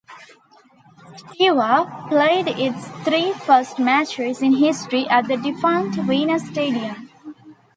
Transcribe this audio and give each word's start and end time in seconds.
Steaua 1.15 2.07
played 2.09 2.47
its 2.47 2.87
three 3.03 3.33
first 3.33 3.77
matches 3.77 4.41
in 4.41 4.53
history 4.55 5.07
at 5.09 5.27
the 5.27 5.37
defunct 5.37 5.95
"Venus" 5.97 6.47
stadium. 6.47 7.11